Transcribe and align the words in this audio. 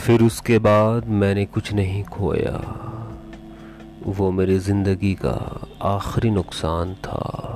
फिर 0.00 0.22
उसके 0.22 0.58
बाद 0.58 1.06
मैंने 1.06 1.44
कुछ 1.46 1.72
नहीं 1.72 2.02
खोया। 2.04 2.56
वो 4.06 4.30
मेरी 4.30 4.58
ज़िंदगी 4.58 5.14
का 5.14 5.34
आखिरी 5.82 6.30
नुकसान 6.30 6.94
था। 6.94 7.49